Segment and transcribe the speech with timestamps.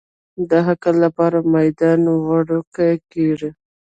[0.49, 3.49] د عقل لپاره میدان وړوکی کېږي.